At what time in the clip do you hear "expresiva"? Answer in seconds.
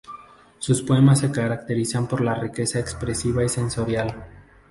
2.79-3.43